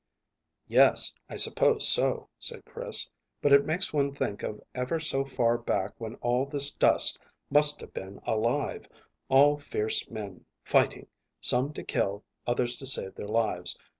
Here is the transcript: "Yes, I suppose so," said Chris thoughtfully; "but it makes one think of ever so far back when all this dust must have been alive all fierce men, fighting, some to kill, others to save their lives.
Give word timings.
"Yes, 0.67 1.13
I 1.29 1.35
suppose 1.35 1.87
so," 1.87 2.27
said 2.39 2.65
Chris 2.65 3.03
thoughtfully; 3.05 3.37
"but 3.43 3.51
it 3.51 3.67
makes 3.67 3.93
one 3.93 4.15
think 4.15 4.41
of 4.41 4.59
ever 4.73 4.99
so 4.99 5.23
far 5.25 5.59
back 5.59 5.93
when 5.99 6.15
all 6.21 6.47
this 6.47 6.73
dust 6.73 7.19
must 7.51 7.79
have 7.81 7.93
been 7.93 8.19
alive 8.23 8.89
all 9.29 9.59
fierce 9.59 10.09
men, 10.09 10.45
fighting, 10.63 11.05
some 11.39 11.71
to 11.73 11.83
kill, 11.83 12.23
others 12.47 12.77
to 12.77 12.87
save 12.87 13.13
their 13.13 13.27
lives. 13.27 13.77